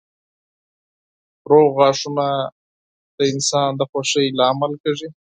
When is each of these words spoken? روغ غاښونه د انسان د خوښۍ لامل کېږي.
روغ 1.49 1.67
غاښونه 1.77 2.27
د 3.17 3.19
انسان 3.31 3.69
د 3.79 3.81
خوښۍ 3.89 4.27
لامل 4.39 4.73
کېږي. 4.83 5.09